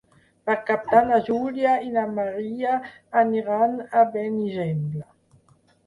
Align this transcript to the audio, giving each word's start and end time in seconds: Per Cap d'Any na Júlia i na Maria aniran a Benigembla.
Per 0.49 0.53
Cap 0.69 0.87
d'Any 0.93 1.11
na 1.11 1.19
Júlia 1.27 1.75
i 1.89 1.93
na 1.99 2.07
Maria 2.21 2.73
aniran 3.25 3.79
a 4.03 4.07
Benigembla. 4.19 5.11